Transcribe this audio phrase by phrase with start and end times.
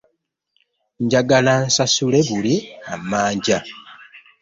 [1.03, 2.55] Njagala nsasule buli
[2.93, 3.59] amanja.